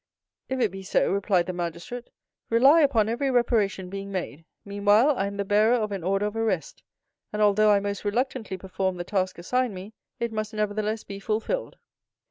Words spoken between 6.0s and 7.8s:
order of arrest, and although I